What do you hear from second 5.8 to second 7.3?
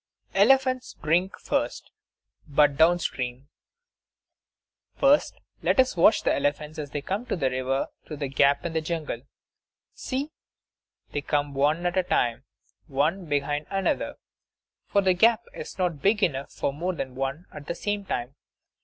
watch the elephants as they come